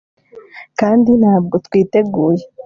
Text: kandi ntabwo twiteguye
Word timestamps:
kandi 0.79 1.11
ntabwo 1.21 1.55
twiteguye 1.65 2.43